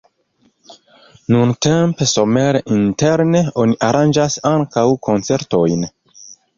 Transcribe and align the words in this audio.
Nuntempe 1.35 2.07
somere 2.13 2.63
interne 2.79 3.45
oni 3.67 3.79
aranĝas 3.93 4.43
ankaŭ 4.57 4.91
koncertojn. 5.09 5.91